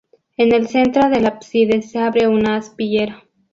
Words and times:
En 0.35 0.51
el 0.51 0.67
centro 0.67 1.09
del 1.11 1.27
ábside, 1.27 1.83
se 1.83 1.99
abre 1.99 2.27
una 2.27 2.55
aspillera. 2.55 3.21